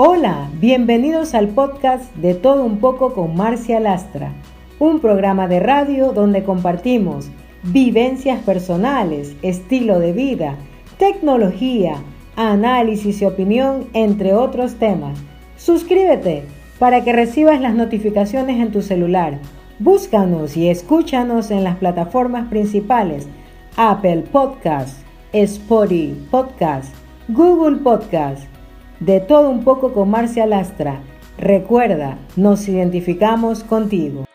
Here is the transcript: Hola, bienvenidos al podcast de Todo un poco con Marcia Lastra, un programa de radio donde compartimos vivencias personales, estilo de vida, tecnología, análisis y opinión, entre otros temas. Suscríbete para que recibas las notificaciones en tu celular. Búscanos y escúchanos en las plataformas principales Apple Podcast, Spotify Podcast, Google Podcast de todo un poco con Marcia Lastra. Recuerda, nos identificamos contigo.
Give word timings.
Hola, 0.00 0.48
bienvenidos 0.60 1.34
al 1.34 1.48
podcast 1.48 2.14
de 2.14 2.34
Todo 2.34 2.64
un 2.64 2.78
poco 2.78 3.14
con 3.14 3.34
Marcia 3.34 3.80
Lastra, 3.80 4.32
un 4.78 5.00
programa 5.00 5.48
de 5.48 5.58
radio 5.58 6.12
donde 6.12 6.44
compartimos 6.44 7.30
vivencias 7.64 8.40
personales, 8.44 9.34
estilo 9.42 9.98
de 9.98 10.12
vida, 10.12 10.54
tecnología, 10.98 11.96
análisis 12.36 13.20
y 13.22 13.24
opinión, 13.24 13.88
entre 13.92 14.34
otros 14.34 14.76
temas. 14.76 15.18
Suscríbete 15.56 16.44
para 16.78 17.02
que 17.02 17.12
recibas 17.12 17.60
las 17.60 17.74
notificaciones 17.74 18.60
en 18.60 18.70
tu 18.70 18.82
celular. 18.82 19.40
Búscanos 19.80 20.56
y 20.56 20.68
escúchanos 20.68 21.50
en 21.50 21.64
las 21.64 21.74
plataformas 21.74 22.46
principales 22.46 23.26
Apple 23.76 24.26
Podcast, 24.30 25.00
Spotify 25.32 26.14
Podcast, 26.30 26.94
Google 27.26 27.78
Podcast 27.78 28.57
de 29.00 29.20
todo 29.20 29.50
un 29.50 29.64
poco 29.64 29.92
con 29.92 30.10
Marcia 30.10 30.46
Lastra. 30.46 31.00
Recuerda, 31.38 32.18
nos 32.36 32.68
identificamos 32.68 33.62
contigo. 33.64 34.27